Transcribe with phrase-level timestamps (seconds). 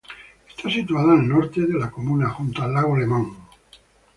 [0.49, 3.27] Está situada al norte de la comuna, junto al lago Lemán.